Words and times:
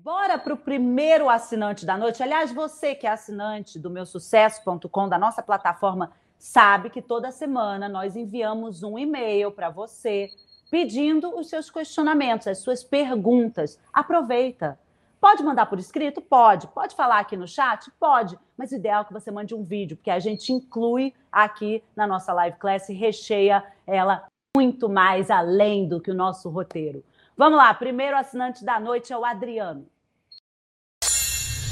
Bora 0.00 0.38
para 0.38 0.54
o 0.54 0.56
primeiro 0.56 1.28
assinante 1.28 1.84
da 1.84 1.98
noite. 1.98 2.22
Aliás, 2.22 2.52
você 2.52 2.94
que 2.94 3.04
é 3.04 3.10
assinante 3.10 3.80
do 3.80 3.90
meusucesso.com, 3.90 5.08
da 5.08 5.18
nossa 5.18 5.42
plataforma, 5.42 6.12
sabe 6.38 6.88
que 6.88 7.02
toda 7.02 7.32
semana 7.32 7.88
nós 7.88 8.14
enviamos 8.14 8.84
um 8.84 8.96
e-mail 8.96 9.50
para 9.50 9.70
você 9.70 10.30
pedindo 10.70 11.36
os 11.36 11.48
seus 11.48 11.68
questionamentos, 11.68 12.46
as 12.46 12.58
suas 12.58 12.84
perguntas. 12.84 13.76
Aproveita. 13.92 14.78
Pode 15.20 15.42
mandar 15.42 15.66
por 15.66 15.80
escrito? 15.80 16.20
Pode. 16.20 16.68
Pode 16.68 16.94
falar 16.94 17.18
aqui 17.18 17.36
no 17.36 17.48
chat? 17.48 17.90
Pode. 17.98 18.38
Mas 18.56 18.70
o 18.70 18.76
ideal 18.76 19.02
é 19.02 19.04
que 19.04 19.12
você 19.12 19.32
mande 19.32 19.52
um 19.52 19.64
vídeo, 19.64 19.96
porque 19.96 20.12
a 20.12 20.20
gente 20.20 20.52
inclui 20.52 21.12
aqui 21.32 21.82
na 21.96 22.06
nossa 22.06 22.32
live 22.32 22.56
class 22.58 22.88
e 22.88 22.94
recheia 22.94 23.64
ela 23.84 24.28
muito 24.56 24.88
mais 24.88 25.28
além 25.28 25.88
do 25.88 26.00
que 26.00 26.12
o 26.12 26.14
nosso 26.14 26.48
roteiro. 26.48 27.02
Vamos 27.38 27.56
lá, 27.56 27.72
primeiro 27.72 28.16
assinante 28.16 28.64
da 28.64 28.80
noite 28.80 29.12
é 29.12 29.16
o 29.16 29.24
Adriano. 29.24 29.86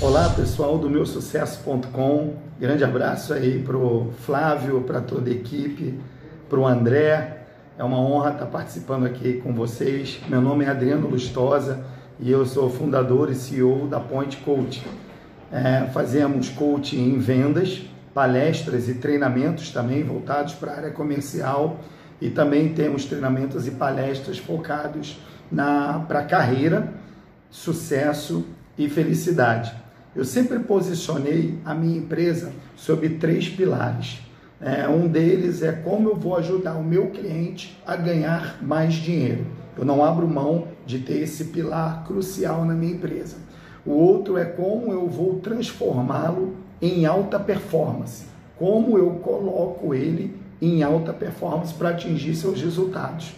Olá 0.00 0.28
pessoal 0.30 0.76
do 0.76 0.90
meu 0.90 1.06
sucesso.com, 1.06 2.34
grande 2.58 2.82
abraço 2.82 3.32
aí 3.32 3.62
pro 3.62 4.10
Flávio, 4.22 4.82
para 4.82 5.00
toda 5.00 5.30
a 5.30 5.32
equipe, 5.32 6.00
pro 6.48 6.66
André, 6.66 7.46
é 7.78 7.84
uma 7.84 7.96
honra 7.96 8.32
estar 8.32 8.46
participando 8.46 9.06
aqui 9.06 9.34
com 9.34 9.54
vocês. 9.54 10.20
Meu 10.26 10.40
nome 10.40 10.64
é 10.64 10.68
Adriano 10.68 11.06
Lustosa 11.06 11.86
e 12.18 12.28
eu 12.28 12.44
sou 12.44 12.68
fundador 12.68 13.30
e 13.30 13.36
CEO 13.36 13.86
da 13.86 14.00
Point 14.00 14.38
Coach. 14.38 14.84
É, 15.52 15.88
fazemos 15.92 16.48
coaching 16.48 17.14
em 17.14 17.20
vendas, 17.20 17.82
palestras 18.12 18.88
e 18.88 18.94
treinamentos 18.94 19.70
também 19.70 20.02
voltados 20.02 20.54
para 20.54 20.72
a 20.72 20.76
área 20.78 20.90
comercial 20.90 21.78
e 22.22 22.30
também 22.30 22.72
temos 22.72 23.04
treinamentos 23.04 23.66
e 23.66 23.72
palestras 23.72 24.38
focados 24.38 25.18
para 26.06 26.22
carreira, 26.22 26.94
sucesso 27.50 28.46
e 28.78 28.88
felicidade. 28.88 29.74
Eu 30.14 30.24
sempre 30.24 30.60
posicionei 30.60 31.58
a 31.64 31.74
minha 31.74 31.98
empresa 31.98 32.52
sobre 32.76 33.08
três 33.08 33.48
pilares. 33.48 34.20
É, 34.60 34.86
um 34.86 35.08
deles 35.08 35.62
é 35.62 35.72
como 35.72 36.10
eu 36.10 36.16
vou 36.16 36.36
ajudar 36.36 36.74
o 36.74 36.84
meu 36.84 37.08
cliente 37.08 37.76
a 37.84 37.96
ganhar 37.96 38.62
mais 38.62 38.94
dinheiro. 38.94 39.44
Eu 39.76 39.84
não 39.84 40.04
abro 40.04 40.28
mão 40.28 40.68
de 40.86 41.00
ter 41.00 41.22
esse 41.22 41.46
pilar 41.46 42.04
crucial 42.04 42.64
na 42.64 42.72
minha 42.72 42.92
empresa. 42.92 43.38
O 43.84 43.94
outro 43.94 44.38
é 44.38 44.44
como 44.44 44.92
eu 44.92 45.08
vou 45.08 45.40
transformá-lo 45.40 46.54
em 46.80 47.04
alta 47.04 47.40
performance. 47.40 48.26
Como 48.56 48.96
eu 48.96 49.10
coloco 49.14 49.92
ele 49.92 50.40
em 50.62 50.82
alta 50.84 51.12
performance 51.12 51.74
para 51.74 51.88
atingir 51.88 52.36
seus 52.36 52.62
resultados. 52.62 53.32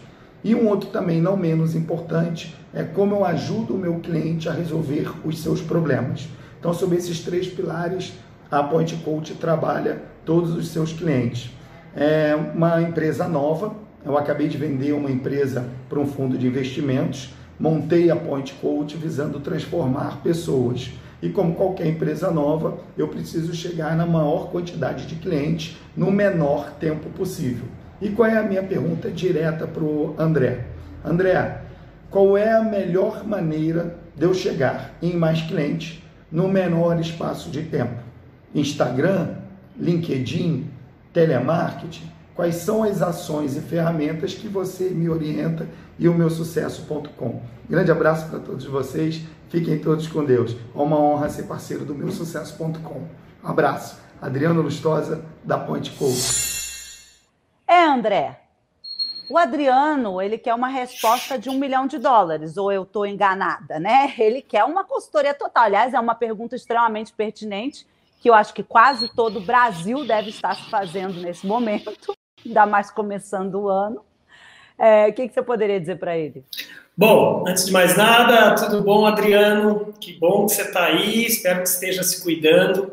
E 0.44 0.54
um 0.54 0.68
outro 0.68 0.90
também 0.90 1.22
não 1.22 1.38
menos 1.38 1.74
importante 1.74 2.54
é 2.74 2.82
como 2.82 3.14
eu 3.14 3.24
ajudo 3.24 3.74
o 3.74 3.78
meu 3.78 3.98
cliente 4.00 4.46
a 4.46 4.52
resolver 4.52 5.10
os 5.24 5.42
seus 5.42 5.62
problemas. 5.62 6.28
Então, 6.60 6.74
sobre 6.74 6.98
esses 6.98 7.20
três 7.20 7.48
pilares, 7.48 8.12
a 8.50 8.62
Point 8.62 8.94
Coach 8.96 9.34
trabalha 9.34 10.02
todos 10.24 10.54
os 10.54 10.68
seus 10.68 10.92
clientes. 10.92 11.50
É 11.96 12.36
uma 12.54 12.82
empresa 12.82 13.26
nova, 13.26 13.74
eu 14.04 14.18
acabei 14.18 14.48
de 14.48 14.58
vender 14.58 14.92
uma 14.92 15.10
empresa 15.10 15.66
para 15.88 15.98
um 15.98 16.06
fundo 16.06 16.36
de 16.36 16.46
investimentos, 16.46 17.32
montei 17.58 18.10
a 18.10 18.16
Point 18.16 18.52
Coach 18.60 18.98
visando 18.98 19.40
transformar 19.40 20.20
pessoas. 20.22 20.90
E 21.24 21.30
como 21.30 21.54
qualquer 21.54 21.86
empresa 21.86 22.30
nova, 22.30 22.80
eu 22.98 23.08
preciso 23.08 23.54
chegar 23.54 23.96
na 23.96 24.04
maior 24.04 24.50
quantidade 24.50 25.06
de 25.06 25.14
clientes 25.14 25.74
no 25.96 26.10
menor 26.10 26.72
tempo 26.72 27.08
possível. 27.08 27.64
E 27.98 28.10
qual 28.10 28.28
é 28.28 28.36
a 28.36 28.42
minha 28.42 28.62
pergunta 28.62 29.10
direta 29.10 29.66
para 29.66 29.82
o 29.82 30.14
André? 30.18 30.66
André, 31.02 31.62
qual 32.10 32.36
é 32.36 32.52
a 32.52 32.62
melhor 32.62 33.26
maneira 33.26 33.96
de 34.14 34.26
eu 34.26 34.34
chegar 34.34 34.90
em 35.00 35.16
mais 35.16 35.40
clientes 35.40 36.02
no 36.30 36.46
menor 36.46 37.00
espaço 37.00 37.48
de 37.48 37.62
tempo? 37.62 38.02
Instagram, 38.54 39.36
LinkedIn, 39.80 40.66
telemarketing? 41.10 42.13
Quais 42.34 42.56
são 42.56 42.82
as 42.82 43.00
ações 43.00 43.56
e 43.56 43.60
ferramentas 43.60 44.34
que 44.34 44.48
você 44.48 44.90
me 44.90 45.08
orienta 45.08 45.68
e 45.98 46.08
o 46.08 46.14
meu 46.14 46.28
sucesso.com? 46.28 47.40
Grande 47.68 47.92
abraço 47.92 48.28
para 48.28 48.40
todos 48.40 48.64
vocês. 48.64 49.22
Fiquem 49.48 49.78
todos 49.78 50.08
com 50.08 50.24
Deus. 50.24 50.52
É 50.52 50.78
uma 50.78 50.98
honra 50.98 51.28
ser 51.28 51.44
parceiro 51.44 51.84
do 51.84 51.94
meu 51.94 52.10
sucesso.com. 52.10 53.06
Abraço. 53.42 54.02
Adriano 54.20 54.62
Lustosa, 54.62 55.24
da 55.44 55.58
Ponte 55.58 55.92
Coach. 55.92 57.20
É, 57.68 57.84
André. 57.84 58.40
O 59.30 59.38
Adriano, 59.38 60.20
ele 60.20 60.36
quer 60.36 60.54
uma 60.54 60.68
resposta 60.68 61.38
de 61.38 61.48
um 61.48 61.58
milhão 61.58 61.86
de 61.86 61.98
dólares, 61.98 62.56
ou 62.56 62.70
eu 62.70 62.82
estou 62.82 63.06
enganada, 63.06 63.78
né? 63.78 64.12
Ele 64.18 64.42
quer 64.42 64.64
uma 64.64 64.84
consultoria 64.84 65.34
total. 65.34 65.64
Aliás, 65.64 65.94
é 65.94 66.00
uma 66.00 66.14
pergunta 66.14 66.56
extremamente 66.56 67.12
pertinente, 67.12 67.86
que 68.20 68.28
eu 68.28 68.34
acho 68.34 68.52
que 68.52 68.62
quase 68.62 69.08
todo 69.14 69.38
o 69.38 69.44
Brasil 69.44 70.04
deve 70.04 70.30
estar 70.30 70.56
se 70.56 70.68
fazendo 70.68 71.20
nesse 71.20 71.46
momento, 71.46 71.92
ainda 72.44 72.66
mais 72.66 72.90
começando 72.90 73.54
o 73.54 73.68
ano. 73.68 74.00
É, 74.78 75.08
o 75.08 75.12
que, 75.12 75.28
que 75.28 75.34
você 75.34 75.42
poderia 75.42 75.80
dizer 75.80 75.98
para 75.98 76.16
ele? 76.16 76.44
Bom, 76.96 77.44
antes 77.46 77.66
de 77.66 77.72
mais 77.72 77.96
nada, 77.96 78.54
tudo 78.54 78.82
bom, 78.82 79.06
Adriano? 79.06 79.92
Que 80.00 80.12
bom 80.12 80.46
que 80.46 80.54
você 80.54 80.62
está 80.62 80.84
aí, 80.84 81.26
espero 81.26 81.62
que 81.62 81.68
esteja 81.68 82.02
se 82.02 82.22
cuidando. 82.22 82.92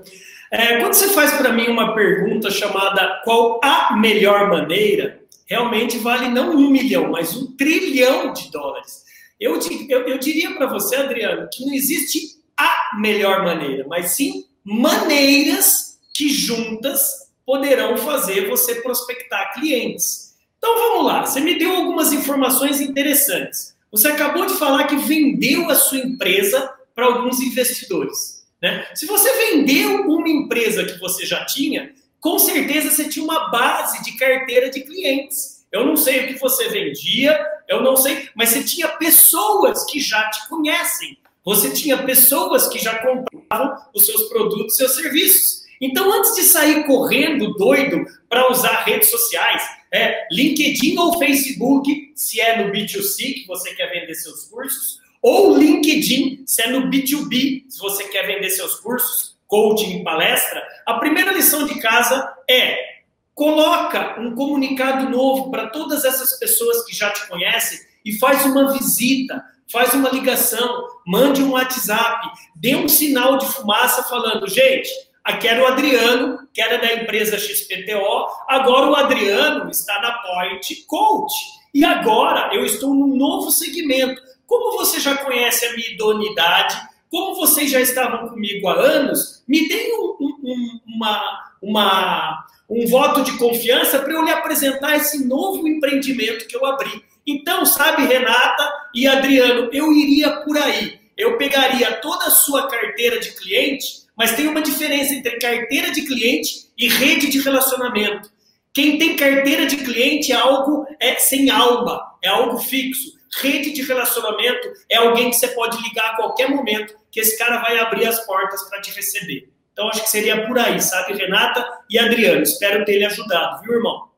É, 0.50 0.80
quando 0.80 0.94
você 0.94 1.10
faz 1.10 1.32
para 1.34 1.52
mim 1.54 1.68
uma 1.68 1.94
pergunta 1.94 2.50
chamada 2.50 3.22
qual 3.24 3.60
a 3.64 3.96
melhor 3.96 4.50
maneira, 4.50 5.22
realmente 5.46 5.98
vale 5.98 6.30
não 6.30 6.52
um 6.52 6.70
milhão, 6.70 7.12
mas 7.12 7.36
um 7.36 7.56
trilhão 7.56 8.34
de 8.34 8.50
dólares. 8.52 9.04
Eu, 9.40 9.60
eu, 9.90 10.08
eu 10.08 10.18
diria 10.18 10.52
para 10.56 10.68
você, 10.68 10.96
Adriano, 10.96 11.48
que 11.52 11.66
não 11.66 11.74
existe 11.74 12.40
a 12.58 12.98
melhor 13.00 13.44
maneira, 13.44 13.86
mas 13.88 14.12
sim 14.12 14.46
maneiras 14.64 16.00
que 16.14 16.30
juntas 16.30 17.31
poderão 17.52 17.98
fazer 17.98 18.48
você 18.48 18.76
prospectar 18.76 19.54
clientes. 19.54 20.36
Então 20.58 20.74
vamos 20.74 21.06
lá, 21.06 21.26
você 21.26 21.42
me 21.42 21.60
deu 21.60 21.76
algumas 21.76 22.14
informações 22.14 22.80
interessantes. 22.80 23.76
Você 23.92 24.08
acabou 24.08 24.46
de 24.46 24.54
falar 24.54 24.86
que 24.86 24.96
vendeu 24.96 25.70
a 25.70 25.76
sua 25.76 25.98
empresa 25.98 26.74
para 26.96 27.08
alguns 27.08 27.42
investidores. 27.42 28.48
Né? 28.62 28.88
Se 28.96 29.06
você 29.06 29.30
vendeu 29.34 30.10
uma 30.10 30.30
empresa 30.30 30.86
que 30.86 30.98
você 30.98 31.26
já 31.26 31.44
tinha, 31.44 31.94
com 32.22 32.40
certeza 32.40 32.90
você 32.90 33.10
tinha 33.10 33.26
uma 33.26 33.50
base 33.50 34.02
de 34.02 34.14
carteira 34.14 34.70
de 34.70 34.80
clientes. 34.80 35.66
Eu 35.74 35.86
não 35.86 35.98
sei 35.98 36.24
o 36.24 36.28
que 36.30 36.40
você 36.40 36.70
vendia, 36.70 37.38
eu 37.68 37.84
não 37.84 37.98
sei, 37.98 38.30
mas 38.34 38.48
você 38.48 38.64
tinha 38.64 38.88
pessoas 38.88 39.84
que 39.84 40.00
já 40.00 40.30
te 40.30 40.48
conhecem. 40.48 41.18
Você 41.44 41.72
tinha 41.72 42.02
pessoas 42.04 42.70
que 42.70 42.80
já 42.80 43.00
compravam 43.00 43.76
os 43.94 44.06
seus 44.06 44.30
produtos, 44.30 44.78
seus 44.78 44.94
serviços. 44.94 45.61
Então, 45.82 46.14
antes 46.14 46.36
de 46.36 46.44
sair 46.44 46.86
correndo 46.86 47.56
doido 47.56 48.06
para 48.30 48.52
usar 48.52 48.84
redes 48.84 49.10
sociais, 49.10 49.64
é, 49.92 50.28
LinkedIn 50.32 50.96
ou 51.00 51.18
Facebook, 51.18 52.14
se 52.16 52.40
é 52.40 52.64
no 52.64 52.72
B2C 52.72 53.34
que 53.34 53.48
você 53.48 53.74
quer 53.74 53.88
vender 53.92 54.14
seus 54.14 54.44
cursos, 54.44 55.02
ou 55.22 55.58
LinkedIn, 55.58 56.44
se 56.46 56.62
é 56.62 56.70
no 56.70 56.90
B2B, 56.90 57.66
se 57.68 57.80
você 57.80 58.06
quer 58.06 58.28
vender 58.28 58.50
seus 58.52 58.76
cursos, 58.76 59.36
coaching, 59.48 60.04
palestra, 60.04 60.64
a 60.86 60.94
primeira 60.94 61.34
lição 61.34 61.66
de 61.66 61.80
casa 61.80 62.32
é 62.50 62.92
coloca 63.34 64.20
um 64.20 64.36
comunicado 64.36 65.10
novo 65.10 65.50
para 65.50 65.68
todas 65.68 66.06
essas 66.06 66.38
pessoas 66.38 66.86
que 66.86 66.96
já 66.96 67.10
te 67.12 67.28
conhecem 67.28 67.80
e 68.06 68.18
faz 68.20 68.46
uma 68.46 68.72
visita, 68.72 69.44
faz 69.72 69.94
uma 69.94 70.10
ligação, 70.10 70.88
mande 71.08 71.42
um 71.42 71.52
WhatsApp, 71.52 72.28
dê 72.56 72.76
um 72.76 72.88
sinal 72.88 73.38
de 73.38 73.46
fumaça 73.48 74.04
falando, 74.04 74.48
gente, 74.48 74.90
aqui 75.32 75.48
era 75.48 75.64
o 75.64 75.68
Adriano, 75.68 76.48
que 76.54 76.62
era 76.62 76.78
da 76.78 76.94
empresa 76.94 77.38
XPTO, 77.38 78.28
agora 78.48 78.88
o 78.88 78.96
Adriano 78.96 79.70
está 79.70 80.02
na 80.02 80.12
Point 80.20 80.86
Coach. 80.88 81.34
E 81.74 81.86
agora 81.86 82.54
eu 82.54 82.66
estou 82.66 82.94
num 82.94 83.16
novo 83.16 83.50
segmento 83.50 84.22
como 84.52 84.78
você 84.78 85.00
já 85.00 85.16
conhece 85.16 85.66
a 85.66 85.74
minha 85.74 85.92
idoneidade, 85.92 86.76
como 87.10 87.36
vocês 87.36 87.72
já 87.72 87.80
estavam 87.80 88.28
comigo 88.28 88.68
há 88.68 88.74
anos, 88.74 89.42
me 89.48 89.66
deem 89.70 89.98
um, 89.98 90.18
um, 90.20 90.80
uma, 90.88 91.54
uma, 91.62 92.48
um 92.70 92.86
voto 92.86 93.24
de 93.24 93.38
confiança 93.38 94.00
para 94.00 94.12
eu 94.12 94.26
lhe 94.26 94.32
apresentar 94.32 94.98
esse 94.98 95.26
novo 95.26 95.66
empreendimento 95.66 96.48
que 96.48 96.58
eu 96.58 96.66
abri. 96.66 97.02
Então, 97.26 97.66
sabe, 97.66 98.06
Renata 98.06 98.74
e 98.94 99.08
Adriano, 99.08 99.70
eu 99.72 99.90
iria 99.94 100.42
por 100.42 100.58
aí. 100.58 101.00
Eu 101.18 101.38
pegaria 101.38 102.02
toda 102.02 102.26
a 102.26 102.32
sua 102.32 102.68
carteira 102.68 103.22
de 103.22 103.32
cliente, 103.32 104.02
mas 104.18 104.36
tem 104.36 104.48
uma 104.48 104.62
diferença 104.62 105.14
entre 105.14 105.40
carteira 105.40 105.92
de 105.92 106.02
cliente 106.04 106.70
e 106.78 106.88
rede 106.88 107.30
de 107.30 107.40
relacionamento. 107.40 108.30
Quem 108.74 108.98
tem 108.98 109.16
carteira 109.16 109.66
de 109.66 109.78
cliente 109.78 110.32
é 110.32 110.36
algo 110.36 110.86
é 111.00 111.16
sem 111.16 111.50
alma, 111.50 112.02
é 112.22 112.30
algo 112.30 112.58
fixo. 112.58 113.20
Rede 113.42 113.72
de 113.72 113.82
relacionamento 113.82 114.72
é 114.90 114.98
alguém 114.98 115.30
que 115.30 115.38
você 115.38 115.48
pode 115.50 115.82
ligar 115.82 116.12
a 116.12 116.16
qualquer 116.16 116.50
momento, 116.50 116.96
que 117.10 117.20
esse 117.20 117.38
cara 117.38 117.62
vai 117.62 117.80
abrir 117.80 118.06
as 118.06 118.26
portas 118.26 118.62
para 118.70 118.82
te 118.82 118.92
receber. 118.92 119.50
Então, 119.72 119.88
acho 119.88 120.04
que 120.04 120.10
seria 120.10 120.46
por 120.48 120.60
aí, 120.60 120.82
sabe, 120.82 121.14
Renata 121.14 121.66
e 121.90 121.98
Adriano? 121.98 122.44
Espero 122.44 122.84
ter 122.84 123.00
lhe 123.00 123.06
ajudado, 123.06 123.62
viu, 123.62 123.74
irmão? 123.74 124.11